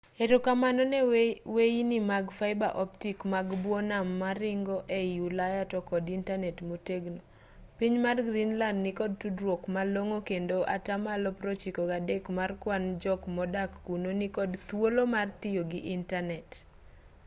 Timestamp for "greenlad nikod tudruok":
8.27-9.61